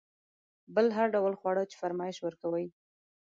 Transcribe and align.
بل 0.75 0.87
هر 0.97 1.07
ډول 1.15 1.33
خواړه 1.39 1.63
چې 1.71 1.75
فرمایش 1.81 2.17
ورکوئ. 2.21 2.65